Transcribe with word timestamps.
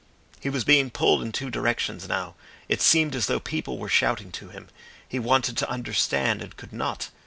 He 0.39 0.49
was 0.49 0.63
being 0.63 0.89
pulled 0.89 1.21
in 1.21 1.31
two 1.31 1.51
directions 1.51 2.07
now. 2.07 2.33
It 2.67 2.81
seemed 2.81 3.13
as 3.13 3.27
though 3.27 3.39
people 3.39 3.77
were 3.77 3.87
shouting 3.87 4.31
to 4.31 4.49
him. 4.49 4.69
He 5.07 5.19
wanted 5.19 5.57
to 5.57 5.69
understand 5.69 6.41
and 6.41 6.57
could 6.57 6.73
not. 6.73 7.11